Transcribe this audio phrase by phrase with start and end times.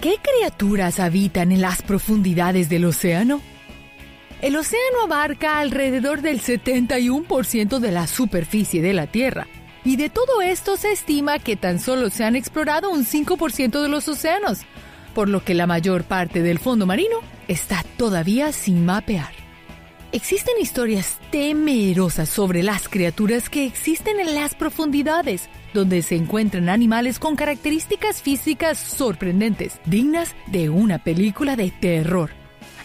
[0.00, 3.42] ¿Qué criaturas habitan en las profundidades del océano?
[4.40, 9.46] El océano abarca alrededor del 71% de la superficie de la Tierra,
[9.84, 13.88] y de todo esto se estima que tan solo se han explorado un 5% de
[13.88, 14.60] los océanos,
[15.14, 19.32] por lo que la mayor parte del fondo marino está todavía sin mapear.
[20.12, 27.18] Existen historias temerosas sobre las criaturas que existen en las profundidades, donde se encuentran animales
[27.18, 32.30] con características físicas sorprendentes, dignas de una película de terror.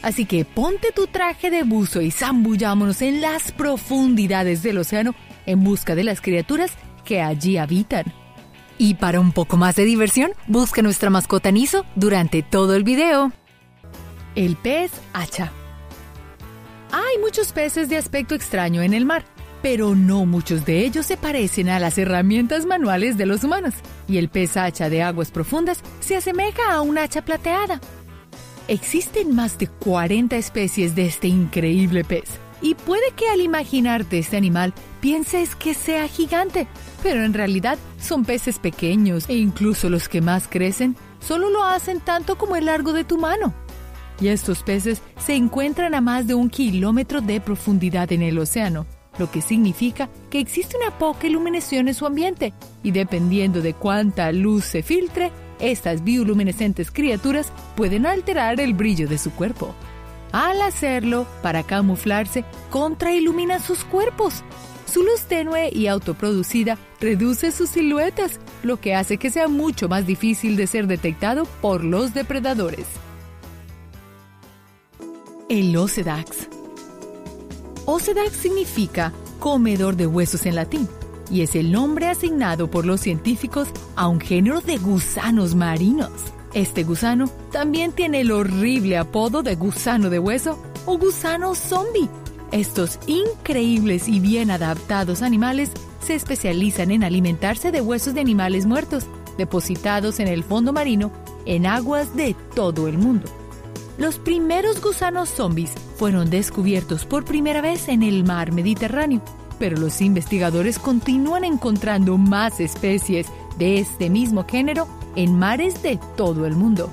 [0.02, 5.16] Así que ponte tu traje de buzo y zambullámonos en las profundidades del océano
[5.46, 6.72] en busca de las criaturas
[7.04, 8.06] que allí habitan.
[8.78, 13.32] Y para un poco más de diversión, busca nuestra mascota Niso durante todo el video.
[14.36, 15.52] El pez hacha.
[16.92, 19.26] Hay muchos peces de aspecto extraño en el mar,
[19.66, 23.74] pero no muchos de ellos se parecen a las herramientas manuales de los humanos,
[24.08, 27.82] y el pez hacha de aguas profundas se asemeja a un hacha plateada.
[28.68, 32.26] Existen más de 40 especies de este increíble pez,
[32.62, 34.72] y puede que al imaginarte este animal
[35.02, 36.68] pienses que sea gigante,
[37.02, 42.02] pero en realidad son peces pequeños e incluso los que más crecen solo lo hacen
[42.02, 43.52] tanto como el largo de tu mano.
[44.22, 48.86] Y estos peces se encuentran a más de un kilómetro de profundidad en el océano,
[49.18, 54.32] lo que significa que existe una poca iluminación en su ambiente y dependiendo de cuánta
[54.32, 59.74] luz se filtre, estas bioluminescentes criaturas pueden alterar el brillo de su cuerpo.
[60.32, 64.44] Al hacerlo, para camuflarse, contrailuminan sus cuerpos.
[64.92, 70.06] Su luz tenue y autoproducida reduce sus siluetas, lo que hace que sea mucho más
[70.06, 72.86] difícil de ser detectado por los depredadores.
[75.48, 76.50] El Ocedax
[77.86, 80.88] Ocedax significa comedor de huesos en latín
[81.30, 86.12] y es el nombre asignado por los científicos a un género de gusanos marinos.
[86.54, 92.10] Este gusano también tiene el horrible apodo de gusano de hueso o gusano zombie.
[92.52, 99.06] Estos increíbles y bien adaptados animales se especializan en alimentarse de huesos de animales muertos,
[99.38, 101.12] depositados en el fondo marino
[101.46, 103.45] en aguas de todo el mundo.
[103.98, 109.22] Los primeros gusanos zombies fueron descubiertos por primera vez en el mar Mediterráneo,
[109.58, 116.46] pero los investigadores continúan encontrando más especies de este mismo género en mares de todo
[116.46, 116.90] el mundo.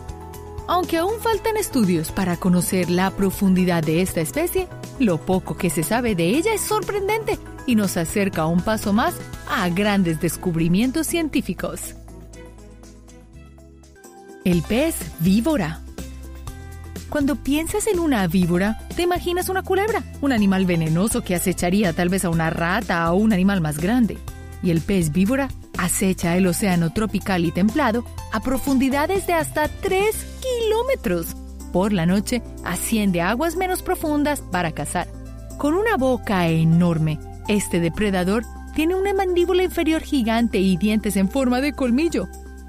[0.69, 4.69] Aunque aún faltan estudios para conocer la profundidad de esta especie,
[5.01, 7.37] lo poco que se sabe de ella es sorprendente
[7.67, 9.15] y nos acerca un paso más
[9.51, 11.97] a grandes descubrimientos científicos.
[14.45, 15.81] El pez víbora
[17.13, 22.09] cuando piensas en una víbora, te imaginas una culebra, un animal venenoso que acecharía tal
[22.09, 24.17] vez a una rata o un animal más grande.
[24.63, 30.27] Y el pez víbora acecha el océano tropical y templado a profundidades de hasta 3
[30.41, 31.37] kilómetros.
[31.71, 35.07] Por la noche asciende a aguas menos profundas para cazar.
[35.59, 41.61] Con una boca enorme, este depredador tiene una mandíbula inferior gigante y dientes en forma
[41.61, 42.27] de colmillo.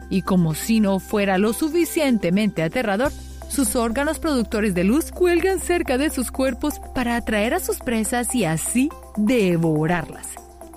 [0.10, 3.14] Y como si no fuera lo suficientemente aterrador,
[3.54, 8.34] sus órganos productores de luz cuelgan cerca de sus cuerpos para atraer a sus presas
[8.34, 10.30] y así devorarlas.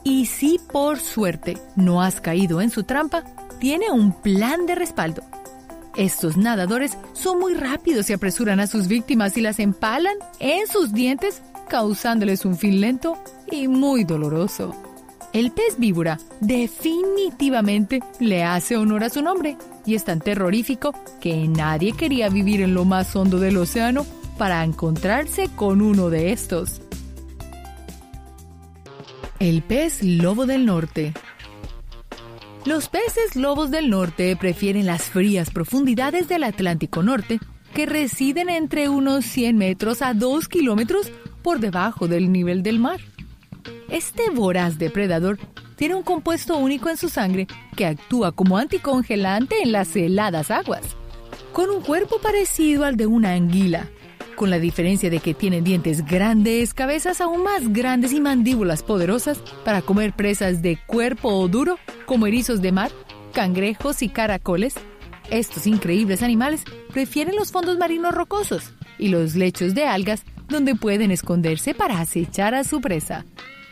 [0.05, 3.25] Y si por suerte no has caído en su trampa,
[3.59, 5.23] tiene un plan de respaldo.
[5.97, 10.93] Estos nadadores son muy rápidos y apresuran a sus víctimas y las empalan en sus
[10.93, 13.17] dientes, causándoles un fin lento
[13.51, 14.77] y muy doloroso.
[15.33, 21.49] El pez víbora definitivamente le hace honor a su nombre y es tan terrorífico que
[21.49, 24.05] nadie quería vivir en lo más hondo del océano
[24.37, 26.81] para encontrarse con uno de estos.
[29.39, 31.13] El pez lobo del norte.
[32.65, 37.39] Los peces lobos del norte prefieren las frías profundidades del Atlántico Norte,
[37.73, 43.01] que residen entre unos 100 metros a 2 kilómetros por debajo del nivel del mar.
[43.89, 45.39] Este voraz depredador
[45.77, 50.83] tiene un compuesto único en su sangre que actúa como anticongelante en las heladas aguas,
[51.53, 53.89] con un cuerpo parecido al de una anguila,
[54.35, 59.39] con la diferencia de que tiene dientes grandes, cabezas aún más grandes y mandíbulas poderosas
[59.65, 62.91] para comer presas de cuerpo duro como erizos de mar,
[63.33, 64.75] cangrejos y caracoles.
[65.31, 66.63] Estos increíbles animales
[66.93, 72.55] prefieren los fondos marinos rocosos y los lechos de algas donde pueden esconderse para acechar
[72.55, 73.25] a su presa.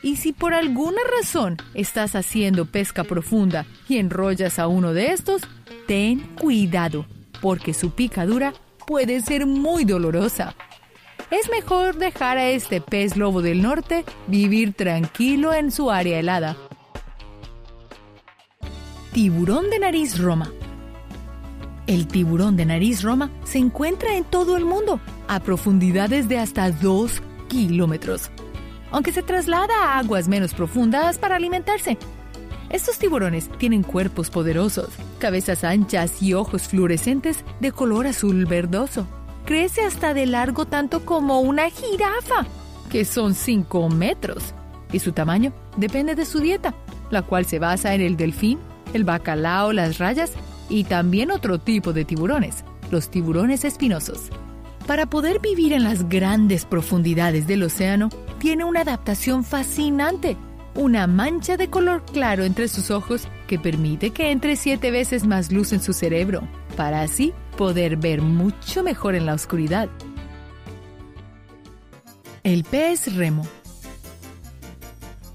[0.04, 5.40] Y si por alguna razón estás haciendo pesca profunda y enrollas a uno de estos,
[5.86, 7.06] ten cuidado,
[7.40, 8.52] porque su picadura
[8.86, 10.54] puede ser muy dolorosa.
[11.30, 16.54] Es mejor dejar a este pez lobo del norte vivir tranquilo en su área helada.
[19.14, 20.52] Tiburón de nariz roma.
[21.86, 26.70] El tiburón de nariz roma se encuentra en todo el mundo, a profundidades de hasta
[26.70, 28.30] 2 kilómetros,
[28.94, 31.98] aunque se traslada a aguas menos profundas para alimentarse.
[32.70, 39.08] Estos tiburones tienen cuerpos poderosos, cabezas anchas y ojos fluorescentes de color azul verdoso.
[39.46, 42.46] Crece hasta de largo tanto como una jirafa,
[42.88, 44.54] que son 5 metros,
[44.92, 46.72] y su tamaño depende de su dieta,
[47.10, 48.60] la cual se basa en el delfín,
[48.92, 50.34] el bacalao, las rayas
[50.68, 54.30] y también otro tipo de tiburones, los tiburones espinosos.
[54.86, 58.10] Para poder vivir en las grandes profundidades del océano,
[58.44, 60.36] tiene una adaptación fascinante,
[60.74, 65.50] una mancha de color claro entre sus ojos que permite que entre siete veces más
[65.50, 66.46] luz en su cerebro,
[66.76, 69.88] para así poder ver mucho mejor en la oscuridad.
[72.42, 73.46] El pez remo.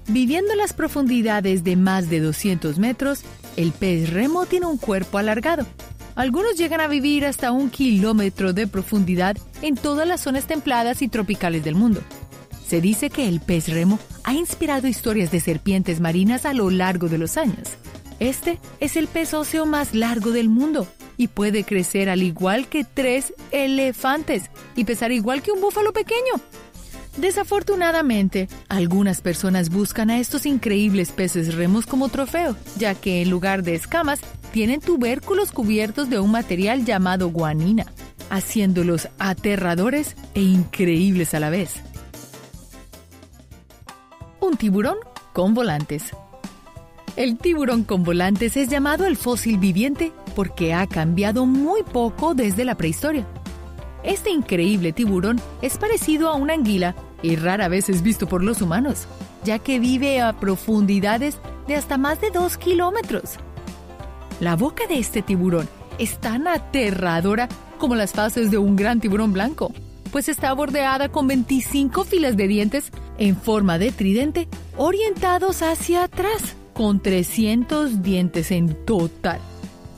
[0.06, 3.22] Viviendo en las profundidades de más de 200 metros,
[3.56, 5.66] el pez remo tiene un cuerpo alargado.
[6.14, 11.08] Algunos llegan a vivir hasta un kilómetro de profundidad en todas las zonas templadas y
[11.08, 12.02] tropicales del mundo.
[12.70, 17.08] Se dice que el pez remo ha inspirado historias de serpientes marinas a lo largo
[17.08, 17.70] de los años.
[18.20, 20.86] Este es el pez óseo más largo del mundo
[21.16, 26.34] y puede crecer al igual que tres elefantes y pesar igual que un búfalo pequeño.
[27.16, 33.64] Desafortunadamente, algunas personas buscan a estos increíbles peces remos como trofeo, ya que en lugar
[33.64, 34.20] de escamas
[34.52, 37.86] tienen tubérculos cubiertos de un material llamado guanina,
[38.30, 41.82] haciéndolos aterradores e increíbles a la vez.
[44.40, 44.96] Un tiburón
[45.34, 46.16] con volantes.
[47.14, 52.64] El tiburón con volantes es llamado el fósil viviente porque ha cambiado muy poco desde
[52.64, 53.26] la prehistoria.
[54.02, 58.62] Este increíble tiburón es parecido a una anguila y rara vez es visto por los
[58.62, 59.06] humanos,
[59.44, 61.38] ya que vive a profundidades
[61.68, 63.34] de hasta más de 2 kilómetros.
[64.40, 67.46] La boca de este tiburón es tan aterradora
[67.76, 69.70] como las fases de un gran tiburón blanco,
[70.10, 72.90] pues está bordeada con 25 filas de dientes
[73.20, 79.38] en forma de tridente orientados hacia atrás, con 300 dientes en total.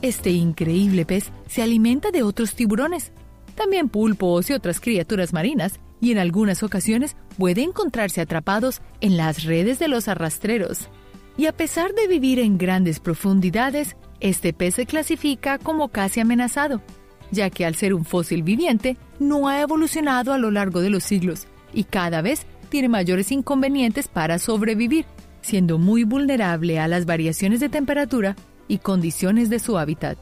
[0.02, 3.12] Este increíble pez se alimenta de otros tiburones,
[3.54, 9.44] también pulpos y otras criaturas marinas, y en algunas ocasiones puede encontrarse atrapados en las
[9.44, 10.88] redes de los arrastreros.
[11.36, 16.82] Y a pesar de vivir en grandes profundidades, este pez se clasifica como casi amenazado,
[17.30, 21.04] ya que al ser un fósil viviente no ha evolucionado a lo largo de los
[21.04, 25.04] siglos y cada vez tiene mayores inconvenientes para sobrevivir,
[25.42, 28.34] siendo muy vulnerable a las variaciones de temperatura
[28.66, 30.16] y condiciones de su hábitat.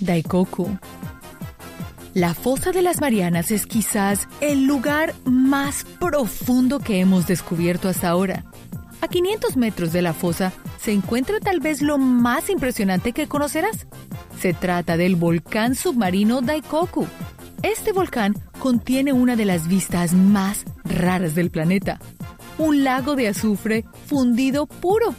[0.00, 0.78] Daikoku.
[2.14, 8.08] La fosa de las Marianas es quizás el lugar más profundo que hemos descubierto hasta
[8.08, 8.46] ahora.
[9.02, 13.86] A 500 metros de la fosa se encuentra tal vez lo más impresionante que conocerás.
[14.40, 17.06] Se trata del volcán submarino Daikoku.
[17.62, 21.98] Este volcán contiene una de las vistas más raras del planeta.
[22.58, 25.16] Un lago de azufre fundido puro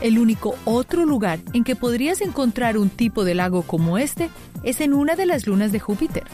[0.00, 4.30] el único otro lugar en que podrías encontrar un tipo de lago como este
[4.62, 6.24] es en una de las lunas de Júpiter.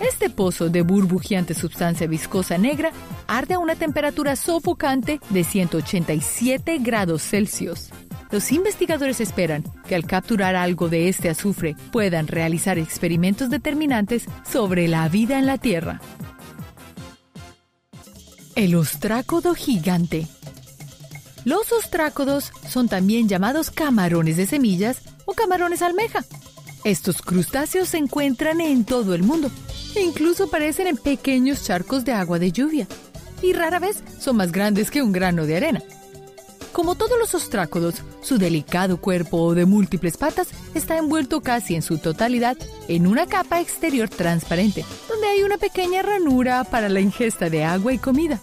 [0.00, 2.90] Este pozo de burbujeante sustancia viscosa negra
[3.26, 7.90] arde a una temperatura sofocante de 187 grados Celsius.
[8.30, 14.88] Los investigadores esperan que al capturar algo de este azufre puedan realizar experimentos determinantes sobre
[14.88, 16.00] la vida en la Tierra.
[18.56, 20.26] El ostrácodo gigante
[21.44, 26.24] los ostrácodos son también llamados camarones de semillas o camarones almeja.
[26.84, 29.50] Estos crustáceos se encuentran en todo el mundo
[29.94, 32.86] e incluso aparecen en pequeños charcos de agua de lluvia
[33.42, 35.82] y rara vez son más grandes que un grano de arena.
[36.72, 41.98] Como todos los ostrácodos, su delicado cuerpo de múltiples patas está envuelto casi en su
[41.98, 42.56] totalidad
[42.88, 47.92] en una capa exterior transparente, donde hay una pequeña ranura para la ingesta de agua
[47.92, 48.40] y comida.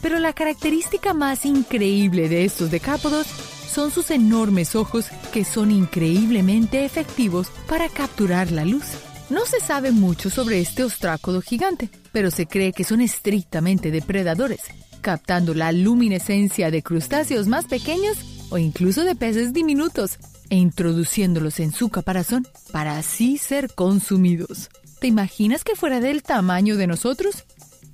[0.00, 6.86] Pero la característica más increíble de estos decápodos son sus enormes ojos que son increíblemente
[6.86, 8.84] efectivos para capturar la luz.
[9.30, 14.60] No se sabe mucho sobre este ostrácodo gigante, pero se cree que son estrictamente depredadores,
[15.00, 18.18] captando la luminescencia de crustáceos más pequeños
[18.50, 20.18] o incluso de peces diminutos
[20.50, 24.68] e introduciéndolos en su caparazón para así ser consumidos.
[25.00, 27.44] ¿Te imaginas que fuera del tamaño de nosotros?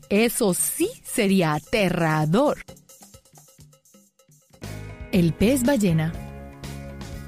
[0.08, 2.58] Eso sí sería aterrador.
[5.12, 6.29] El pez ballena.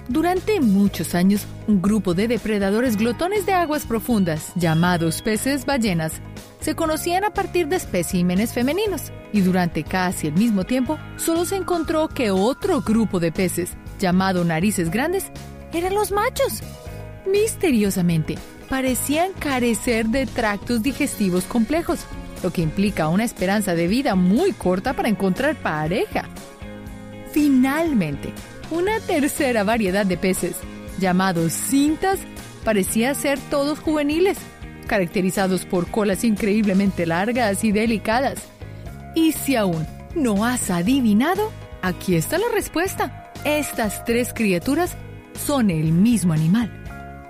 [0.08, 6.14] Durante muchos años, un grupo de depredadores glotones de aguas profundas, llamados peces ballenas,
[6.60, 11.56] se conocían a partir de especímenes femeninos, y durante casi el mismo tiempo, solo se
[11.56, 15.30] encontró que otro grupo de peces, llamado narices grandes,
[15.72, 16.62] eran los machos.
[17.24, 18.34] misteriosamente,
[18.68, 22.00] parecían carecer de tractos digestivos complejos,
[22.42, 26.24] lo que implica una esperanza de vida muy corta para encontrar pareja.
[27.32, 28.34] Finalmente,
[28.72, 30.56] una tercera variedad de peces,
[30.98, 32.18] llamados cintas,
[32.64, 34.38] parecía ser todos juveniles,
[34.86, 38.38] caracterizados por colas increíblemente largas y delicadas.
[39.14, 41.52] Y si aún no has adivinado,
[41.82, 43.30] aquí está la respuesta.
[43.44, 44.96] Estas tres criaturas
[45.46, 46.70] son el mismo animal.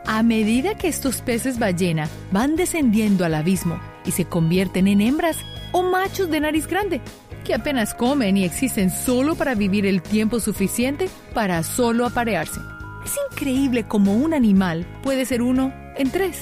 [0.07, 5.39] A medida que estos peces ballena van descendiendo al abismo y se convierten en hembras
[5.73, 7.01] o machos de nariz grande,
[7.43, 12.61] que apenas comen y existen solo para vivir el tiempo suficiente para solo aparearse.
[13.05, 16.39] Es increíble cómo un animal puede ser uno en tres.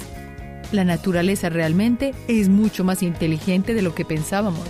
[0.73, 4.69] La naturaleza realmente es mucho más inteligente de lo que pensábamos.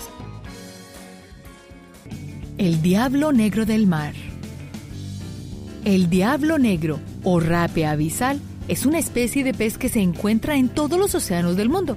[2.58, 4.14] El diablo negro del mar.
[5.84, 10.68] El diablo negro o rape abisal es una especie de pez que se encuentra en
[10.68, 11.96] todos los océanos del mundo.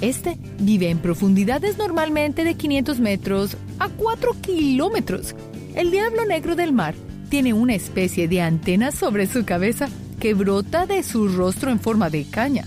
[0.00, 5.34] Este vive en profundidades normalmente de 500 metros a 4 kilómetros.
[5.74, 6.94] El diablo negro del mar
[7.28, 9.88] tiene una especie de antena sobre su cabeza
[10.20, 12.64] que brota de su rostro en forma de caña.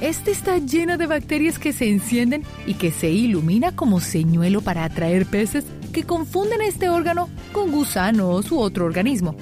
[0.00, 4.84] Este está lleno de bacterias que se encienden y que se ilumina como señuelo para
[4.84, 9.36] atraer peces que confunden este órgano con gusanos u otro organismo.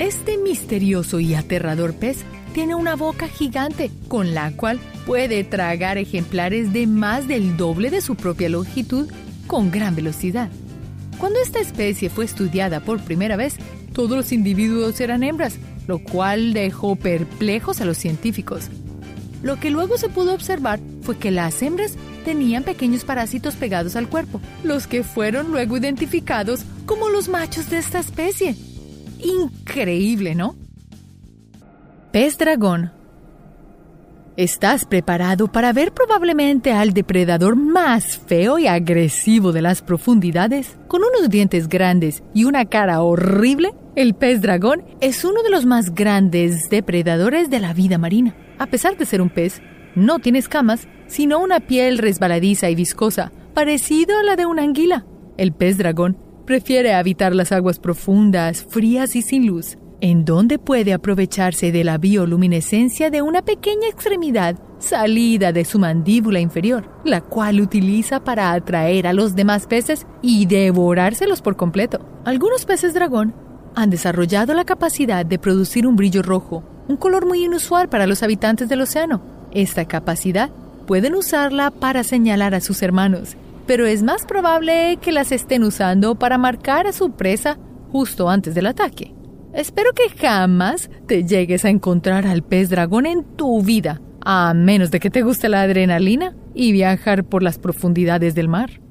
[0.00, 2.24] Este misterioso y aterrador pez
[2.56, 8.00] tiene una boca gigante con la cual puede tragar ejemplares de más del doble de
[8.00, 9.12] su propia longitud
[9.46, 10.48] con gran velocidad.
[11.18, 13.56] Cuando esta especie fue estudiada por primera vez,
[13.92, 18.70] todos los individuos eran hembras, lo cual dejó perplejos a los científicos.
[19.42, 21.92] Lo que luego se pudo observar fue que las hembras
[22.24, 27.76] tenían pequeños parásitos pegados al cuerpo, los que fueron luego identificados como los machos de
[27.76, 28.56] esta especie.
[29.18, 30.56] Increíble, ¿no?
[32.16, 32.92] Pez dragón.
[34.38, 40.78] ¿Estás preparado para ver probablemente al depredador más feo y agresivo de las profundidades?
[40.88, 45.66] Con unos dientes grandes y una cara horrible, el pez dragón es uno de los
[45.66, 48.34] más grandes depredadores de la vida marina.
[48.58, 49.60] A pesar de ser un pez,
[49.94, 55.04] no tiene escamas, sino una piel resbaladiza y viscosa, parecido a la de una anguila.
[55.36, 60.92] El pez dragón prefiere habitar las aguas profundas, frías y sin luz, en donde puede
[60.92, 67.60] aprovecharse de la bioluminescencia de una pequeña extremidad salida de su mandíbula inferior, la cual
[67.60, 72.00] utiliza para atraer a los demás peces y devorárselos por completo.
[72.24, 73.34] Algunos peces dragón
[73.74, 78.22] han desarrollado la capacidad de producir un brillo rojo, un color muy inusual para los
[78.22, 79.22] habitantes del océano.
[79.52, 80.50] Esta capacidad
[80.86, 83.36] pueden usarla para señalar a sus hermanos,
[83.66, 87.58] pero es más probable que las estén usando para marcar a su presa
[87.90, 89.15] justo antes del ataque.
[89.56, 94.90] Espero que jamás te llegues a encontrar al pez dragón en tu vida, a menos
[94.90, 98.82] de que te guste la adrenalina y viajar por las profundidades del mar.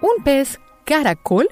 [0.00, 1.48] ¿Un pez caracol?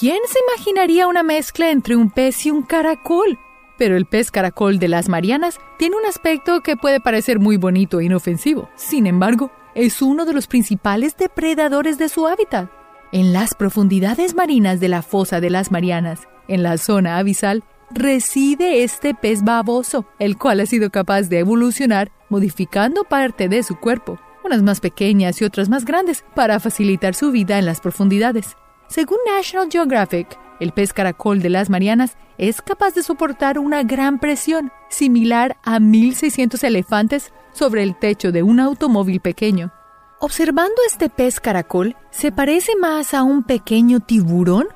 [0.00, 3.38] ¿Quién se imaginaría una mezcla entre un pez y un caracol?
[3.76, 8.00] Pero el pez caracol de las Marianas tiene un aspecto que puede parecer muy bonito
[8.00, 8.70] e inofensivo.
[8.74, 12.70] Sin embargo, es uno de los principales depredadores de su hábitat.
[13.12, 18.82] En las profundidades marinas de la fosa de las Marianas, en la zona abisal, reside
[18.82, 24.18] este pez baboso, el cual ha sido capaz de evolucionar modificando parte de su cuerpo,
[24.44, 28.56] unas más pequeñas y otras más grandes, para facilitar su vida en las profundidades.
[28.88, 34.18] Según National Geographic, el pez caracol de las Marianas es capaz de soportar una gran
[34.18, 39.72] presión, similar a 1.600 elefantes sobre el techo de un automóvil pequeño.
[40.18, 44.66] Observando este pez caracol, ¿se parece más a un pequeño tiburón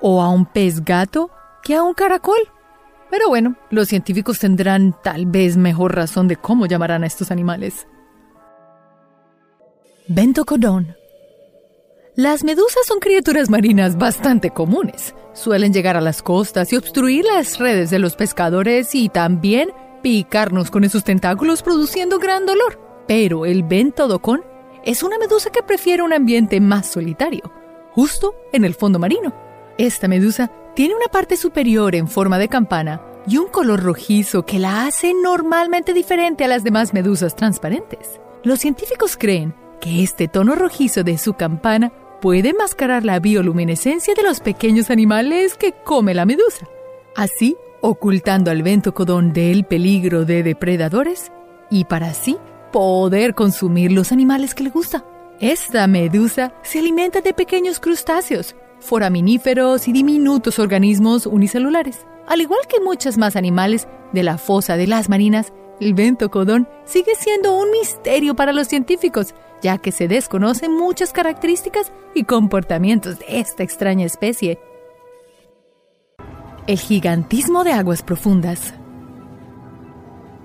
[0.00, 1.30] o a un pez gato
[1.62, 2.40] que a un caracol?
[3.08, 7.86] Pero bueno, los científicos tendrán tal vez mejor razón de cómo llamarán a estos animales.
[10.08, 10.96] Bentocodón.
[12.16, 15.14] Las medusas son criaturas marinas bastante comunes.
[15.32, 19.70] Suelen llegar a las costas y obstruir las redes de los pescadores y también
[20.02, 22.80] picarnos con esos tentáculos produciendo gran dolor.
[23.06, 24.42] Pero el bentodocón
[24.84, 27.52] es una medusa que prefiere un ambiente más solitario,
[27.92, 29.32] justo en el fondo marino.
[29.78, 34.58] Esta medusa tiene una parte superior en forma de campana y un color rojizo que
[34.58, 38.20] la hace normalmente diferente a las demás medusas transparentes.
[38.42, 44.22] Los científicos creen que este tono rojizo de su campana puede mascarar la bioluminescencia de
[44.22, 46.66] los pequeños animales que come la medusa,
[47.14, 51.30] así ocultando al ventocodón del peligro de depredadores
[51.70, 52.36] y para así
[52.70, 55.04] poder consumir los animales que le gusta.
[55.40, 62.06] Esta medusa se alimenta de pequeños crustáceos, foraminíferos y diminutos organismos unicelulares.
[62.26, 67.14] Al igual que muchos más animales, de la fosa de las marinas, el ventocodón sigue
[67.14, 73.40] siendo un misterio para los científicos, ya que se desconocen muchas características y comportamientos de
[73.40, 74.58] esta extraña especie.
[76.66, 78.74] El gigantismo de aguas profundas.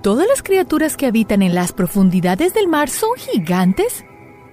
[0.04, 4.04] ¿Todas las criaturas que habitan en las profundidades del mar son gigantes?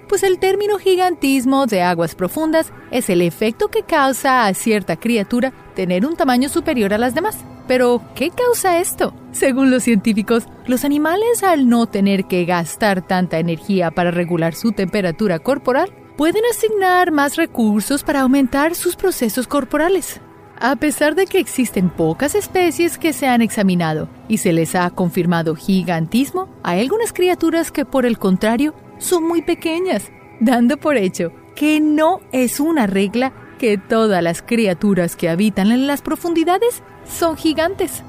[0.09, 5.53] Pues el término gigantismo de aguas profundas es el efecto que causa a cierta criatura
[5.75, 7.37] tener un tamaño superior a las demás.
[7.67, 9.13] Pero, ¿qué causa esto?
[9.33, 14.71] Según los científicos, los animales al no tener que gastar tanta energía para regular su
[14.71, 20.21] temperatura corporal, pueden asignar más recursos para aumentar sus procesos corporales.
[20.63, 24.91] A pesar de que existen pocas especies que se han examinado y se les ha
[24.91, 31.33] confirmado gigantismo, hay algunas criaturas que por el contrario son muy pequeñas, dando por hecho
[31.57, 37.39] que no es una regla que todas las criaturas que habitan en las profundidades son
[37.39, 38.03] gigantes.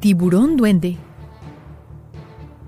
[0.00, 0.96] Tiburón duende.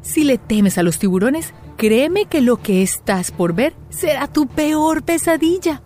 [0.02, 4.46] Si le temes a los tiburones, créeme que lo que estás por ver será tu
[4.46, 5.80] peor pesadilla.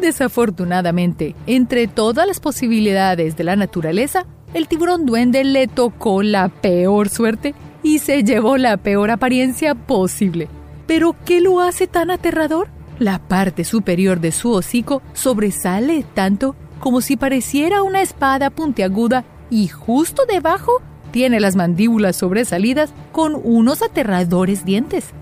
[0.00, 7.08] Desafortunadamente, entre todas las posibilidades de la naturaleza, el tiburón duende le tocó la peor
[7.08, 10.48] suerte y se llevó la peor apariencia posible.
[10.86, 12.68] ¿Pero qué lo hace tan aterrador?
[12.98, 19.68] La parte superior de su hocico sobresale tanto como si pareciera una espada puntiaguda y
[19.68, 25.12] justo debajo tiene las mandíbulas sobresalidas con unos aterradores dientes.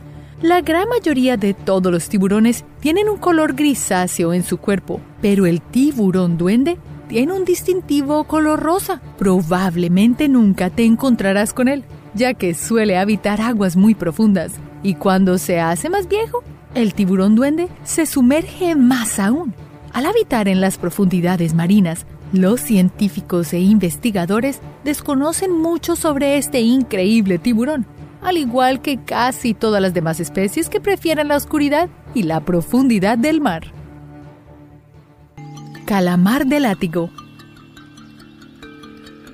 [0.45, 5.47] La gran mayoría de todos los tiburones tienen un color grisáceo en su cuerpo, pero
[5.47, 6.77] el tiburón duende
[7.09, 9.01] tiene un distintivo color rosa.
[9.17, 11.83] Probablemente nunca te encontrarás con él,
[12.13, 17.37] ya que suele habitar aguas muy profundas, y cuando se hace más viejo, el tiburón
[17.37, 19.55] duende se sumerge más aún
[19.95, 27.39] al habitar en las profundidades marinas, los científicos e investigadores desconocen mucho sobre este increíble
[27.39, 27.87] tiburón,
[28.25, 33.19] al igual que casi todas las demás especies que prefieren la oscuridad y la profundidad
[33.19, 33.71] del mar.
[35.85, 37.11] Calamar de látigo.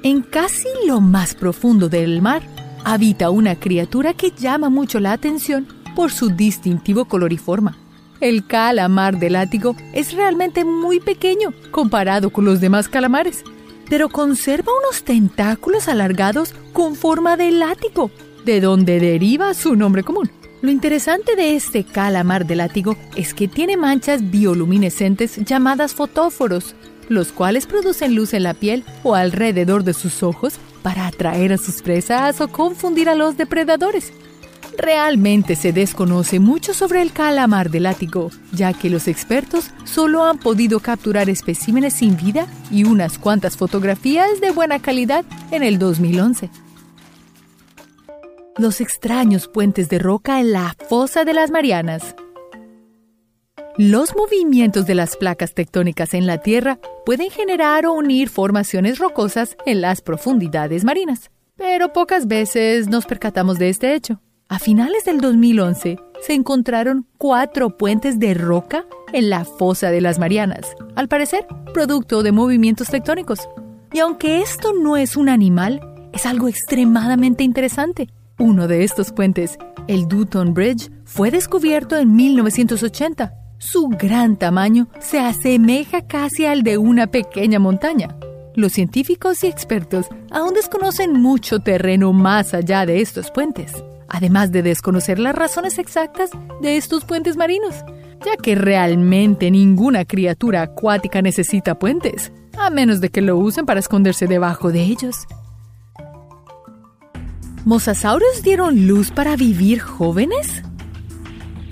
[0.02, 2.42] En casi lo más profundo del mar
[2.84, 7.78] habita una criatura que llama mucho la atención por su distintivo color y forma.
[8.20, 13.44] El calamar de látigo es realmente muy pequeño comparado con los demás calamares,
[13.88, 18.10] pero conserva unos tentáculos alargados con forma de látigo,
[18.44, 20.30] de donde deriva su nombre común.
[20.62, 26.74] Lo interesante de este calamar de látigo es que tiene manchas bioluminescentes llamadas fotóforos,
[27.08, 31.58] los cuales producen luz en la piel o alrededor de sus ojos para atraer a
[31.58, 34.12] sus presas o confundir a los depredadores.
[34.76, 40.38] Realmente se desconoce mucho sobre el calamar de látigo, ya que los expertos solo han
[40.38, 46.50] podido capturar especímenes sin vida y unas cuantas fotografías de buena calidad en el 2011.
[48.58, 52.16] Los extraños puentes de roca en la fosa de las Marianas.
[53.78, 59.56] Los movimientos de las placas tectónicas en la Tierra pueden generar o unir formaciones rocosas
[59.66, 64.20] en las profundidades marinas, pero pocas veces nos percatamos de este hecho.
[64.48, 70.18] A finales del 2011 se encontraron cuatro puentes de roca en la fosa de las
[70.18, 73.48] Marianas, al parecer producto de movimientos tectónicos.
[73.92, 75.80] Y aunque esto no es un animal,
[76.12, 78.08] es algo extremadamente interesante.
[78.40, 83.32] Uno de estos puentes, el Dutton Bridge, fue descubierto en 1980.
[83.58, 88.16] Su gran tamaño se asemeja casi al de una pequeña montaña.
[88.56, 93.72] Los científicos y expertos aún desconocen mucho terreno más allá de estos puentes
[94.10, 97.76] además de desconocer las razones exactas de estos puentes marinos,
[98.24, 103.80] ya que realmente ninguna criatura acuática necesita puentes, a menos de que lo usen para
[103.80, 105.26] esconderse debajo de ellos.
[107.66, 110.62] ¿Mosasaurios dieron luz para vivir jóvenes?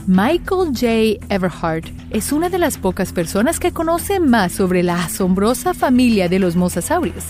[0.07, 1.27] Michael J.
[1.35, 6.41] Everhart es una de las pocas personas que conoce más sobre la asombrosa familia de
[6.41, 7.25] los mosasaurios.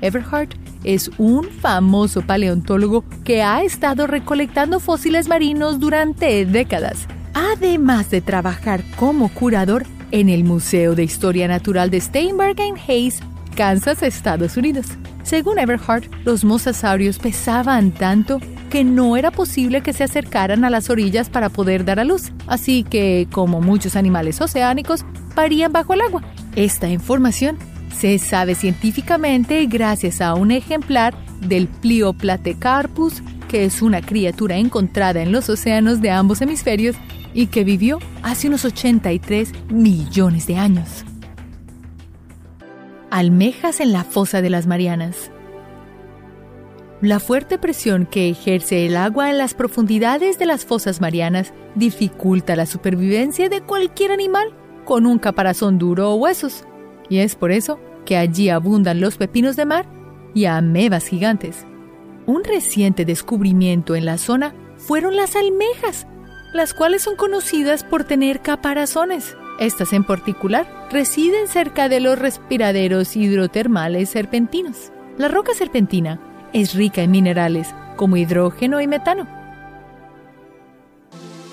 [0.00, 8.20] Everhart es un famoso paleontólogo que ha estado recolectando fósiles marinos durante décadas, además de
[8.20, 13.20] trabajar como curador en el Museo de Historia Natural de Steinberg en Hayes,
[13.58, 14.86] Kansas, Estados Unidos.
[15.24, 18.38] Según Everhart, los mosasaurios pesaban tanto
[18.70, 22.30] que no era posible que se acercaran a las orillas para poder dar a luz,
[22.46, 26.22] así que, como muchos animales oceánicos, parían bajo el agua.
[26.54, 27.58] Esta información
[27.98, 35.32] se sabe científicamente gracias a un ejemplar del Plioplatecarpus, que es una criatura encontrada en
[35.32, 36.94] los océanos de ambos hemisferios
[37.34, 41.04] y que vivió hace unos 83 millones de años.
[43.10, 45.30] Almejas en la fosa de las Marianas.
[47.00, 52.54] La fuerte presión que ejerce el agua en las profundidades de las fosas marianas dificulta
[52.54, 54.48] la supervivencia de cualquier animal
[54.84, 56.64] con un caparazón duro o huesos.
[57.08, 59.86] Y es por eso que allí abundan los pepinos de mar
[60.34, 61.64] y amebas gigantes.
[62.26, 66.06] Un reciente descubrimiento en la zona fueron las almejas,
[66.52, 69.34] las cuales son conocidas por tener caparazones.
[69.58, 74.92] Estas en particular residen cerca de los respiraderos hidrotermales serpentinos.
[75.18, 76.20] La roca serpentina
[76.52, 79.26] es rica en minerales como hidrógeno y metano.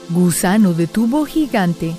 [0.10, 1.94] Gusano de tubo gigante.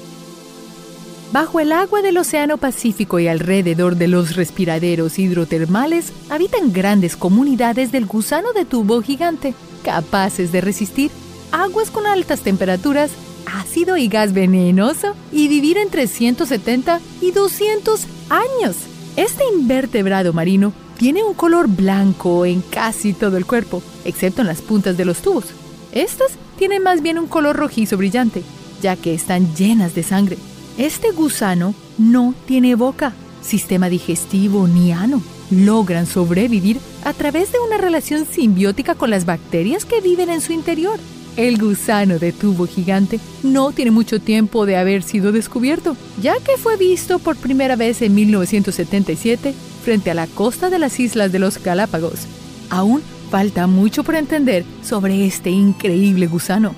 [1.32, 7.90] Bajo el agua del Océano Pacífico y alrededor de los respiraderos hidrotermales habitan grandes comunidades
[7.90, 11.10] del gusano de tubo gigante, capaces de resistir
[11.50, 13.10] aguas con altas temperaturas,
[13.46, 18.76] ácido y gas venenoso y vivir entre 170 y 200 años.
[19.16, 24.62] Este invertebrado marino tiene un color blanco en casi todo el cuerpo, excepto en las
[24.62, 25.46] puntas de los tubos.
[25.92, 28.42] Estas tienen más bien un color rojizo brillante,
[28.82, 30.38] ya que están llenas de sangre.
[30.78, 35.22] Este gusano no tiene boca, sistema digestivo ni ano.
[35.50, 40.52] Logran sobrevivir a través de una relación simbiótica con las bacterias que viven en su
[40.52, 40.98] interior.
[41.36, 46.56] El gusano de tubo gigante no tiene mucho tiempo de haber sido descubierto, ya que
[46.56, 51.38] fue visto por primera vez en 1977 frente a la costa de las islas de
[51.38, 52.26] los Galápagos.
[52.70, 56.74] Aún falta mucho por entender sobre este increíble gusano.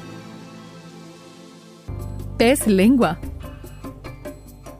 [2.36, 3.20] Pez lengua.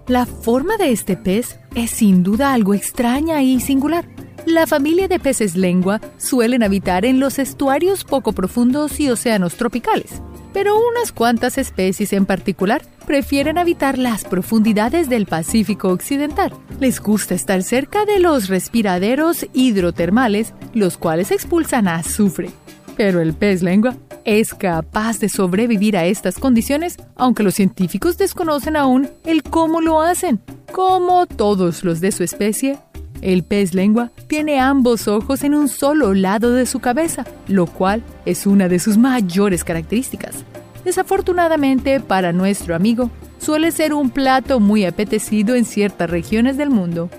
[0.08, 4.17] La forma de este pez es sin duda algo extraña y singular.
[4.48, 10.22] La familia de peces lengua suelen habitar en los estuarios poco profundos y océanos tropicales,
[10.54, 16.50] pero unas cuantas especies en particular prefieren habitar las profundidades del Pacífico Occidental.
[16.80, 22.48] Les gusta estar cerca de los respiraderos hidrotermales, los cuales expulsan azufre.
[22.96, 28.76] Pero el pez lengua es capaz de sobrevivir a estas condiciones, aunque los científicos desconocen
[28.76, 30.40] aún el cómo lo hacen.
[30.72, 32.78] Como todos los de su especie,
[33.20, 38.02] el pez lengua tiene ambos ojos en un solo lado de su cabeza, lo cual
[38.24, 40.44] es una de sus mayores características.
[40.84, 47.10] Desafortunadamente para nuestro amigo, suele ser un plato muy apetecido en ciertas regiones del mundo.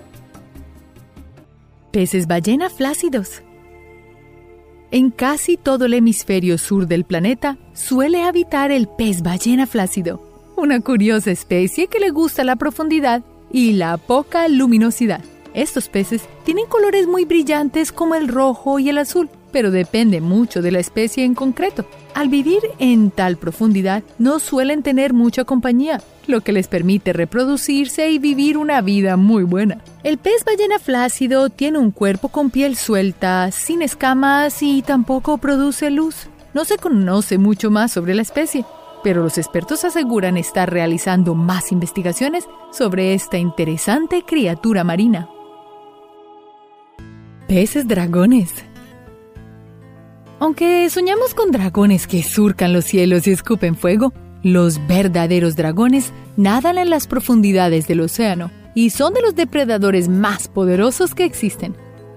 [1.92, 3.42] Peces ballena flácidos.
[4.92, 10.22] En casi todo el hemisferio sur del planeta suele habitar el pez ballena flácido,
[10.58, 15.22] una curiosa especie que le gusta la profundidad y la poca luminosidad.
[15.54, 20.62] Estos peces tienen colores muy brillantes como el rojo y el azul, pero depende mucho
[20.62, 21.86] de la especie en concreto.
[22.14, 28.12] Al vivir en tal profundidad no suelen tener mucha compañía, lo que les permite reproducirse
[28.12, 29.80] y vivir una vida muy buena.
[30.04, 35.90] El pez ballena flácido tiene un cuerpo con piel suelta, sin escamas y tampoco produce
[35.90, 36.28] luz.
[36.54, 38.66] No se conoce mucho más sobre la especie,
[39.04, 45.30] pero los expertos aseguran estar realizando más investigaciones sobre esta interesante criatura marina.
[47.50, 48.54] Peces dragones.
[50.38, 56.78] Aunque soñamos con dragones que surcan los cielos y escupen fuego, los verdaderos dragones nadan
[56.78, 61.76] en las profundidades del océano y son de los depredadores más poderosos que existen.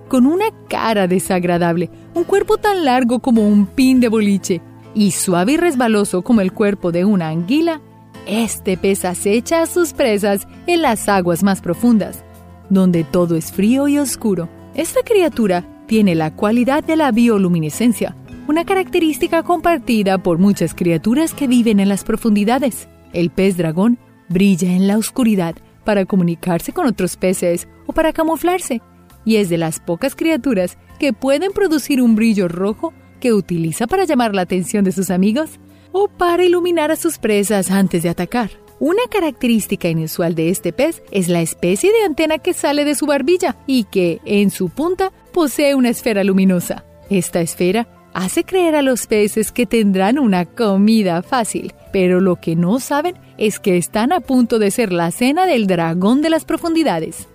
[0.09, 4.61] Con una cara desagradable, un cuerpo tan largo como un pin de boliche
[4.95, 7.81] y suave y resbaloso como el cuerpo de una anguila,
[8.27, 12.23] este pez acecha a sus presas en las aguas más profundas,
[12.68, 14.51] donde todo es frío y oscuro.
[14.74, 18.16] Esta criatura tiene la cualidad de la bioluminescencia,
[18.48, 22.88] una característica compartida por muchas criaturas que viven en las profundidades.
[23.12, 23.98] El pez dragón
[24.30, 28.80] brilla en la oscuridad para comunicarse con otros peces o para camuflarse,
[29.26, 34.06] y es de las pocas criaturas que pueden producir un brillo rojo que utiliza para
[34.06, 35.61] llamar la atención de sus amigos
[35.92, 38.62] o para iluminar a sus presas antes de atacar.
[38.83, 43.07] Una característica inusual de este pez es la especie de antena que sale de su
[43.07, 46.85] barbilla y que, en su punta, posee una esfera luminosa.
[47.09, 52.57] Esta esfera hace creer a los peces que tendrán una comida fácil, pero lo que
[52.57, 56.45] no saben es que están a punto de ser la cena del dragón de las
[56.45, 57.29] profundidades.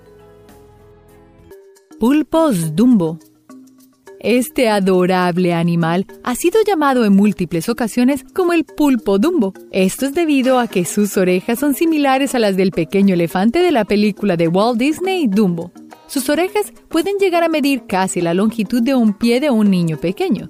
[1.98, 3.20] Pulpos Dumbo
[4.19, 9.53] este adorable animal ha sido llamado en múltiples ocasiones como el pulpo dumbo.
[9.71, 13.71] Esto es debido a que sus orejas son similares a las del pequeño elefante de
[13.71, 15.71] la película de Walt Disney Dumbo.
[16.08, 19.97] Sus orejas pueden llegar a medir casi la longitud de un pie de un niño
[19.97, 20.49] pequeño.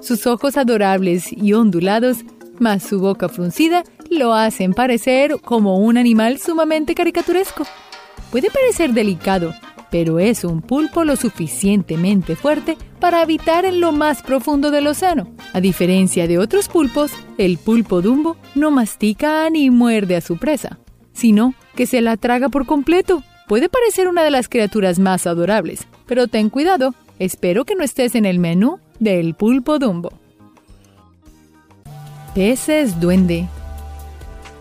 [0.00, 2.18] Sus ojos adorables y ondulados,
[2.60, 7.64] más su boca fruncida, lo hacen parecer como un animal sumamente caricaturesco.
[8.30, 9.54] Puede parecer delicado,
[9.90, 15.28] pero es un pulpo lo suficientemente fuerte para habitar en lo más profundo del océano.
[15.52, 20.78] A diferencia de otros pulpos, el pulpo dumbo no mastica ni muerde a su presa,
[21.12, 23.22] sino que se la traga por completo.
[23.46, 28.14] Puede parecer una de las criaturas más adorables, pero ten cuidado, espero que no estés
[28.14, 30.12] en el menú del pulpo dumbo.
[32.34, 33.48] Peces duende.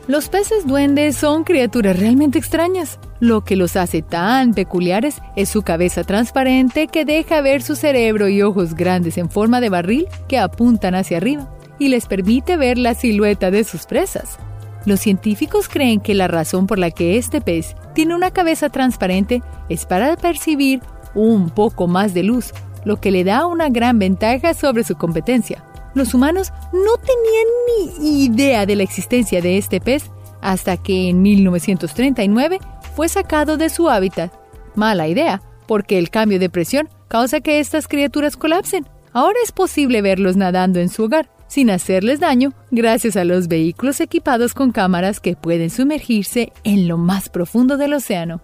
[0.08, 2.98] Los peces duendes son criaturas realmente extrañas.
[3.20, 8.30] Lo que los hace tan peculiares es su cabeza transparente que deja ver su cerebro
[8.30, 12.78] y ojos grandes en forma de barril que apuntan hacia arriba y les permite ver
[12.78, 14.38] la silueta de sus presas.
[14.86, 19.44] Los científicos creen que la razón por la que este pez tiene una cabeza transparente
[19.68, 20.80] es para percibir
[21.16, 22.54] un poco más de luz,
[22.86, 25.67] lo que le da una gran ventaja sobre su competencia.
[25.98, 31.24] Los humanos no tenían ni idea de la existencia de este pez hasta que en
[31.24, 32.60] 1939
[32.96, 34.32] fue sacado de su hábitat.
[34.76, 38.88] Mala idea, porque el cambio de presión causa que estas criaturas colapsen.
[39.12, 44.00] Ahora es posible verlos nadando en su hogar, sin hacerles daño, gracias a los vehículos
[44.00, 48.40] equipados con cámaras que pueden sumergirse en lo más profundo del océano.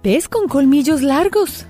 [0.00, 1.66] Pez con colmillos largos.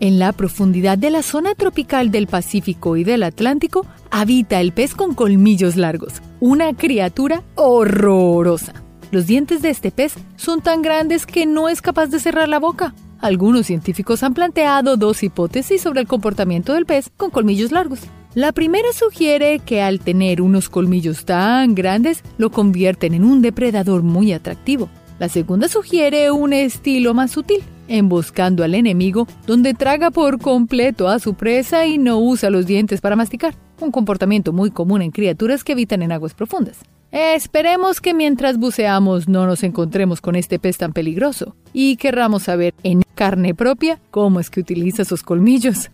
[0.00, 4.94] En la profundidad de la zona tropical del Pacífico y del Atlántico habita el pez
[4.94, 8.72] con colmillos largos, una criatura horrorosa.
[9.12, 12.58] Los dientes de este pez son tan grandes que no es capaz de cerrar la
[12.58, 12.94] boca.
[13.20, 18.00] Algunos científicos han planteado dos hipótesis sobre el comportamiento del pez con colmillos largos.
[18.34, 24.02] La primera sugiere que al tener unos colmillos tan grandes lo convierten en un depredador
[24.02, 24.88] muy atractivo.
[25.20, 31.18] La segunda sugiere un estilo más sutil, emboscando al enemigo, donde traga por completo a
[31.18, 35.64] su presa y no usa los dientes para masticar, un comportamiento muy común en criaturas
[35.64, 36.78] que habitan en aguas profundas.
[37.10, 42.74] Esperemos que mientras buceamos no nos encontremos con este pez tan peligroso y querramos saber
[42.82, 45.90] en carne propia cómo es que utiliza sus colmillos.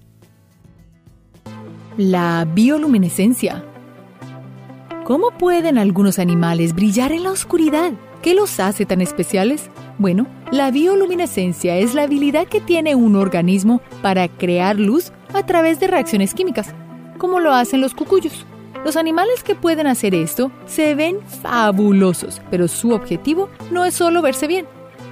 [1.98, 3.62] La bioluminescencia.
[5.05, 7.92] ¿Cómo pueden algunos animales brillar en la oscuridad?
[8.22, 9.70] ¿Qué los hace tan especiales?
[9.96, 15.80] Bueno, la bioluminescencia es la habilidad que tiene un organismo para crear luz a través
[15.80, 16.74] de reacciones químicas,
[17.16, 18.44] como lo hacen los cucuyos.
[18.85, 24.20] Los animales que pueden hacer esto se ven fabulosos, pero su objetivo no es solo
[24.20, 24.66] verse bien.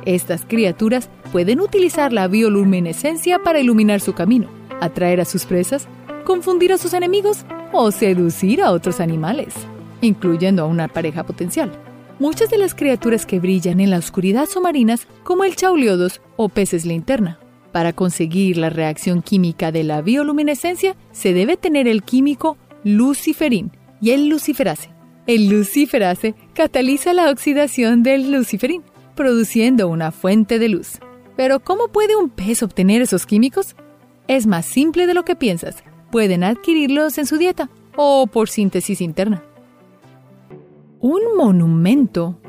[0.04, 4.48] Estas criaturas pueden utilizar la bioluminescencia para iluminar su camino,
[4.82, 5.88] atraer a sus presas,
[6.24, 9.54] confundir a sus enemigos o seducir a otros animales,
[10.02, 11.87] incluyendo a una pareja potencial.
[12.20, 16.48] Muchas de las criaturas que brillan en la oscuridad son marinas, como el chauliodos o
[16.48, 17.38] peces linterna.
[17.70, 24.10] Para conseguir la reacción química de la bioluminescencia, se debe tener el químico luciferín y
[24.10, 24.90] el luciferase.
[25.28, 28.82] El luciferase cataliza la oxidación del luciferín,
[29.14, 30.98] produciendo una fuente de luz.
[31.36, 33.76] Pero ¿cómo puede un pez obtener esos químicos?
[34.26, 35.76] Es más simple de lo que piensas.
[36.10, 39.44] Pueden adquirirlos en su dieta o por síntesis interna
[41.00, 42.40] un monumento.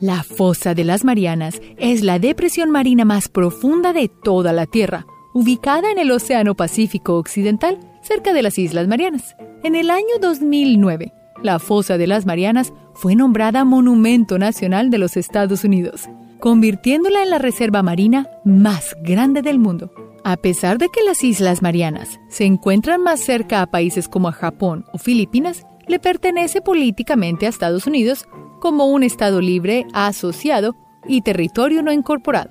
[0.00, 5.06] La fosa de las Marianas es la depresión marina más profunda de toda la Tierra,
[5.34, 9.36] ubicada en el Océano Pacífico Occidental, cerca de las Islas Marianas.
[9.62, 15.16] En el año 2009, la fosa de las Marianas fue nombrada Monumento Nacional de los
[15.16, 16.08] Estados Unidos,
[16.40, 19.92] convirtiéndola en la reserva marina más grande del mundo.
[20.24, 24.84] A pesar de que las Islas Marianas se encuentran más cerca a países como Japón
[24.92, 28.26] o Filipinas, le pertenece políticamente a Estados Unidos
[28.60, 30.74] como un Estado libre, asociado
[31.06, 32.50] y territorio no incorporado.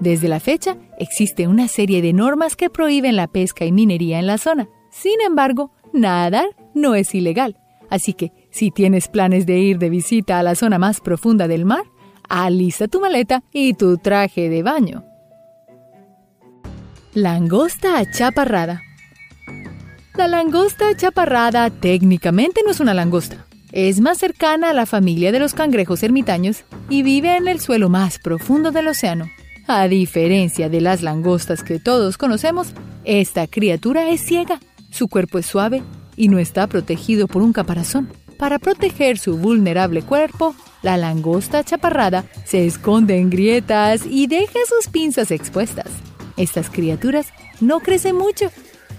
[0.00, 4.26] Desde la fecha, existe una serie de normas que prohíben la pesca y minería en
[4.26, 4.68] la zona.
[4.90, 7.58] Sin embargo, nadar no es ilegal.
[7.90, 11.66] Así que, si tienes planes de ir de visita a la zona más profunda del
[11.66, 11.82] mar,
[12.28, 15.04] alista tu maleta y tu traje de baño.
[17.12, 18.80] Langosta achaparrada.
[20.16, 23.46] La langosta chaparrada técnicamente no es una langosta.
[23.70, 27.88] Es más cercana a la familia de los cangrejos ermitaños y vive en el suelo
[27.88, 29.30] más profundo del océano.
[29.68, 34.58] A diferencia de las langostas que todos conocemos, esta criatura es ciega.
[34.90, 35.82] Su cuerpo es suave
[36.16, 38.12] y no está protegido por un caparazón.
[38.36, 44.90] Para proteger su vulnerable cuerpo, la langosta chaparrada se esconde en grietas y deja sus
[44.90, 45.86] pinzas expuestas.
[46.36, 47.28] Estas criaturas
[47.60, 48.50] no crecen mucho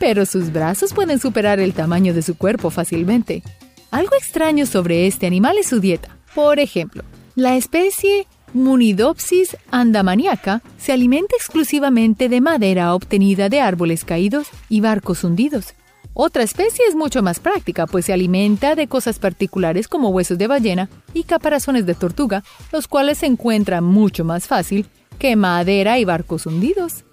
[0.01, 3.43] pero sus brazos pueden superar el tamaño de su cuerpo fácilmente.
[3.91, 6.17] Algo extraño sobre este animal es su dieta.
[6.33, 7.03] Por ejemplo,
[7.35, 15.23] la especie Munidopsis andamaniaca se alimenta exclusivamente de madera obtenida de árboles caídos y barcos
[15.23, 15.75] hundidos.
[16.15, 20.47] Otra especie es mucho más práctica, pues se alimenta de cosas particulares como huesos de
[20.47, 24.87] ballena y caparazones de tortuga, los cuales se encuentran mucho más fácil
[25.19, 27.05] que madera y barcos hundidos.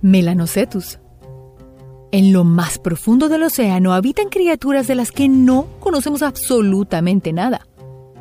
[0.00, 0.98] Melanocetus.
[2.14, 7.66] En lo más profundo del océano habitan criaturas de las que no conocemos absolutamente nada.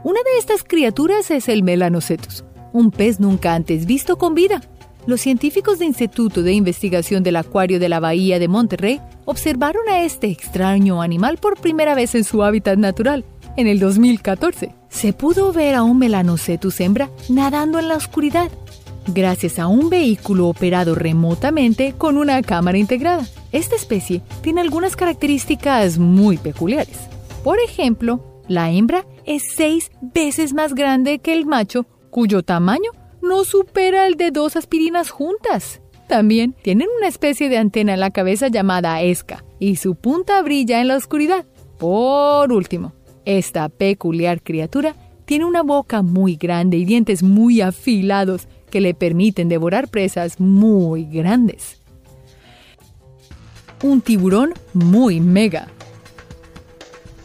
[0.05, 4.61] Una de estas criaturas es el Melanocetus, un pez nunca antes visto con vida.
[5.07, 10.03] Los científicos del Instituto de Investigación del Acuario de la Bahía de Monterrey observaron a
[10.03, 13.25] este extraño animal por primera vez en su hábitat natural,
[13.57, 14.73] en el 2014.
[14.87, 18.49] Se pudo ver a un Melanocetus hembra nadando en la oscuridad,
[19.07, 23.27] gracias a un vehículo operado remotamente con una cámara integrada.
[23.51, 26.97] Esta especie tiene algunas características muy peculiares.
[27.43, 33.43] Por ejemplo, la hembra es seis veces más grande que el macho, cuyo tamaño no
[33.43, 35.81] supera el de dos aspirinas juntas.
[36.07, 40.81] También tienen una especie de antena en la cabeza llamada esca y su punta brilla
[40.81, 41.45] en la oscuridad.
[41.77, 42.93] Por último,
[43.25, 49.47] esta peculiar criatura tiene una boca muy grande y dientes muy afilados que le permiten
[49.47, 51.80] devorar presas muy grandes.
[53.83, 55.67] Un tiburón muy mega.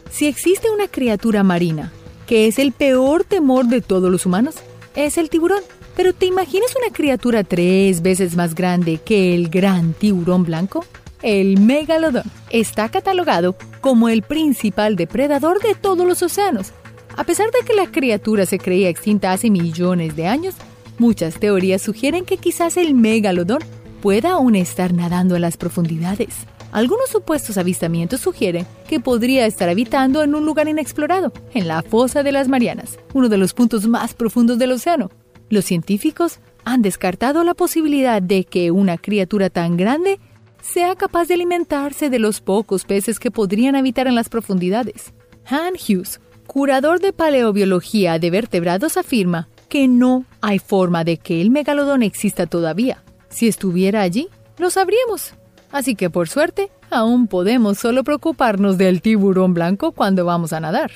[0.09, 1.91] Si existe una criatura marina
[2.25, 4.55] que es el peor temor de todos los humanos,
[4.95, 5.61] es el tiburón.
[5.95, 10.85] Pero ¿te imaginas una criatura tres veces más grande que el gran tiburón blanco?
[11.21, 16.73] El megalodón está catalogado como el principal depredador de todos los océanos.
[17.15, 20.55] A pesar de que la criatura se creía extinta hace millones de años,
[20.99, 23.63] muchas teorías sugieren que quizás el megalodón
[24.01, 26.35] pueda aún estar nadando en las profundidades.
[26.71, 32.23] Algunos supuestos avistamientos sugieren que podría estar habitando en un lugar inexplorado, en la fosa
[32.23, 35.09] de las Marianas, uno de los puntos más profundos del océano.
[35.49, 40.19] Los científicos han descartado la posibilidad de que una criatura tan grande
[40.61, 45.13] sea capaz de alimentarse de los pocos peces que podrían habitar en las profundidades.
[45.45, 51.51] Han Hughes, curador de paleobiología de vertebrados, afirma que no hay forma de que el
[51.51, 53.03] megalodón exista todavía.
[53.37, 55.35] Si estuviera allí, lo sabríamos.
[55.71, 60.89] Así que por suerte, aún podemos solo preocuparnos del tiburón blanco cuando vamos a nadar.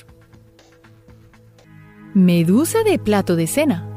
[2.16, 3.88] Medusa de plato de cena.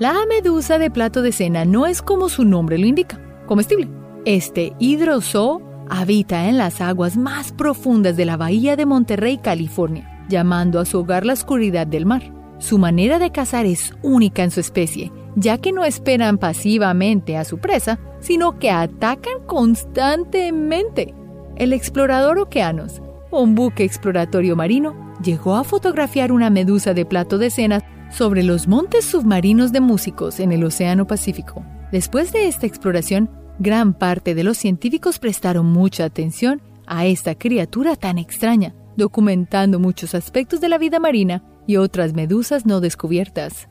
[0.00, 3.88] La medusa de plato de cena no es como su nombre lo indica, comestible.
[4.24, 10.80] Este hidrozoo habita en las aguas más profundas de la bahía de Monterrey, California, llamando
[10.80, 12.32] a su hogar la oscuridad del mar.
[12.58, 17.44] Su manera de cazar es única en su especie, ya que no esperan pasivamente a
[17.44, 21.14] su presa, sino que atacan constantemente.
[21.56, 27.50] El explorador Okeanos, un buque exploratorio marino, llegó a fotografiar una medusa de plato de
[27.50, 31.64] cena sobre los montes submarinos de músicos en el Océano Pacífico.
[31.90, 37.96] Después de esta exploración, gran parte de los científicos prestaron mucha atención a esta criatura
[37.96, 43.68] tan extraña, documentando muchos aspectos de la vida marina y otras medusas no descubiertas.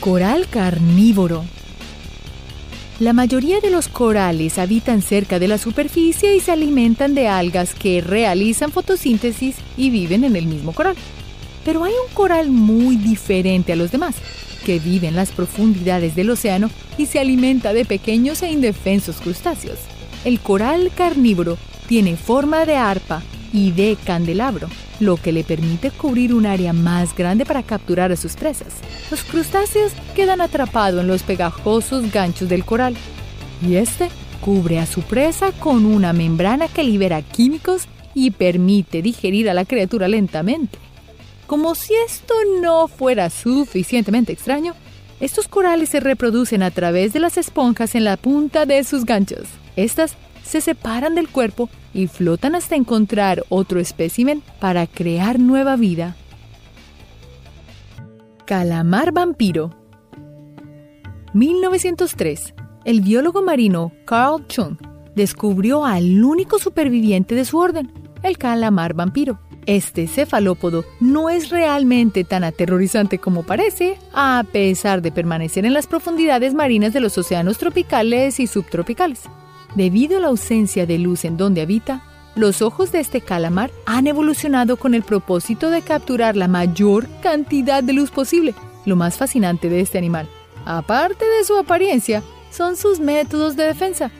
[0.00, 1.44] Coral carnívoro.
[3.00, 7.74] La mayoría de los corales habitan cerca de la superficie y se alimentan de algas
[7.74, 10.94] que realizan fotosíntesis y viven en el mismo coral.
[11.64, 14.16] Pero hay un coral muy diferente a los demás,
[14.66, 19.78] que vive en las profundidades del océano y se alimenta de pequeños e indefensos crustáceos.
[20.24, 21.56] El coral carnívoro
[21.88, 23.22] tiene forma de arpa
[23.54, 28.16] y de candelabro, lo que le permite cubrir un área más grande para capturar a
[28.16, 28.74] sus presas.
[29.12, 32.96] Los crustáceos quedan atrapados en los pegajosos ganchos del coral
[33.66, 34.08] y este
[34.40, 39.64] cubre a su presa con una membrana que libera químicos y permite digerir a la
[39.64, 40.76] criatura lentamente.
[41.46, 44.74] Como si esto no fuera suficientemente extraño,
[45.20, 49.46] estos corales se reproducen a través de las esponjas en la punta de sus ganchos.
[49.76, 56.16] Estas se separan del cuerpo y flotan hasta encontrar otro espécimen para crear nueva vida.
[58.46, 59.70] Calamar vampiro
[61.32, 62.54] 1903.
[62.84, 64.76] El biólogo marino Carl Chung
[65.16, 67.90] descubrió al único superviviente de su orden,
[68.22, 69.40] el calamar vampiro.
[69.66, 75.86] Este cefalópodo no es realmente tan aterrorizante como parece, a pesar de permanecer en las
[75.86, 79.22] profundidades marinas de los océanos tropicales y subtropicales.
[79.74, 82.02] Debido a la ausencia de luz en donde habita,
[82.36, 87.82] los ojos de este calamar han evolucionado con el propósito de capturar la mayor cantidad
[87.82, 88.54] de luz posible.
[88.84, 90.28] Lo más fascinante de este animal,
[90.64, 94.10] aparte de su apariencia, son sus métodos de defensa.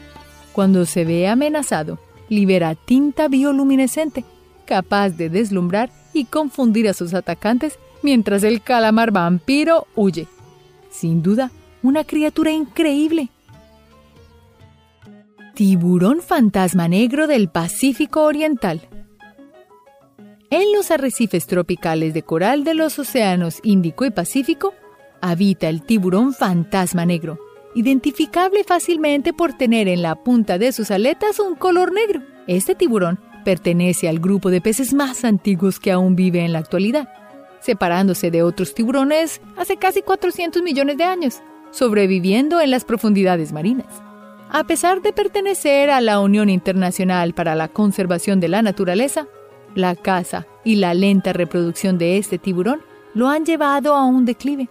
[0.53, 1.99] Cuando se ve amenazado,
[2.29, 4.25] libera tinta bioluminescente,
[4.65, 10.27] capaz de deslumbrar y confundir a sus atacantes mientras el calamar vampiro huye.
[10.91, 11.51] Sin duda,
[11.83, 13.29] una criatura increíble
[15.55, 18.89] Tiburón fantasma negro del Pacífico Oriental.
[20.51, 24.75] En los arrecifes tropicales de coral de los océanos Índico y Pacífico
[25.21, 27.39] habita el tiburón fantasma negro,
[27.77, 32.21] identificable fácilmente por tener en la punta de sus aletas un color negro.
[32.49, 37.09] Este tiburón pertenece al grupo de peces más antiguos que aún vive en la actualidad,
[37.61, 44.03] separándose de otros tiburones hace casi 400 millones de años, sobreviviendo en las profundidades marinas.
[44.55, 49.27] A pesar de pertenecer a la Unión Internacional para la Conservación de la Naturaleza,
[49.75, 52.81] la caza y la lenta reproducción de este tiburón
[53.15, 54.69] lo han llevado a un declive.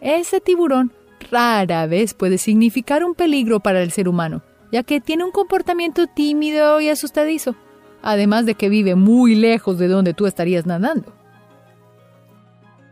[0.00, 0.90] Este tiburón
[1.30, 4.42] rara vez puede significar un peligro para el ser humano,
[4.72, 7.54] ya que tiene un comportamiento tímido y asustadizo,
[8.02, 11.14] además de que vive muy lejos de donde tú estarías nadando.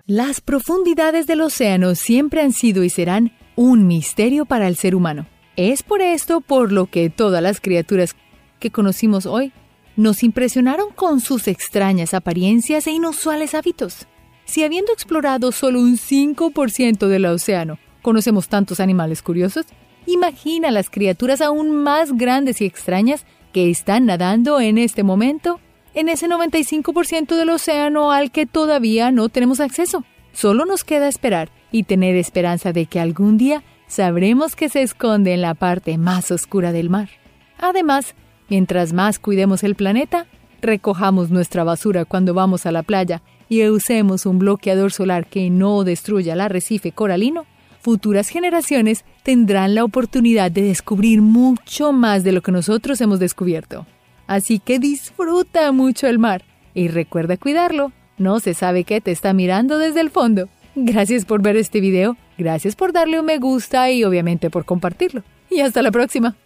[0.07, 5.26] Las profundidades del océano siempre han sido y serán un misterio para el ser humano.
[5.57, 8.16] Es por esto por lo que todas las criaturas
[8.59, 9.53] que conocimos hoy
[9.96, 14.07] nos impresionaron con sus extrañas apariencias e inusuales hábitos.
[14.44, 19.66] Si habiendo explorado solo un 5% del océano, conocemos tantos animales curiosos,
[20.07, 25.61] imagina las criaturas aún más grandes y extrañas que están nadando en este momento
[25.94, 30.05] en ese 95% del océano al que todavía no tenemos acceso.
[30.32, 35.34] Solo nos queda esperar y tener esperanza de que algún día sabremos que se esconde
[35.34, 37.11] en la parte más oscura del mar.
[37.59, 38.14] Además,
[38.49, 40.26] mientras más cuidemos el planeta,
[40.62, 45.82] recojamos nuestra basura cuando vamos a la playa y usemos un bloqueador solar que no
[45.82, 47.47] destruya el arrecife coralino,
[47.80, 53.86] futuras generaciones tendrán la oportunidad de descubrir mucho más de lo que nosotros hemos descubierto.
[54.28, 57.91] Así que disfruta mucho el mar y recuerda cuidarlo.
[58.18, 60.49] No se sabe qué te está mirando desde el fondo.
[60.76, 65.22] Gracias por ver este video, gracias por darle un me gusta y obviamente por compartirlo.
[65.49, 66.36] Y hasta la próxima.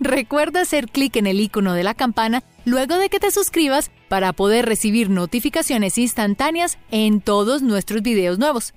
[0.00, 4.32] Recuerda hacer clic en el icono de la campana luego de que te suscribas para
[4.32, 8.74] poder recibir notificaciones instantáneas en todos nuestros videos nuevos.